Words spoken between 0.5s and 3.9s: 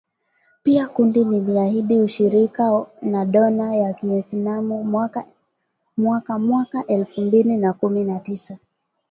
Pia kundi liliahidi ushirika na dola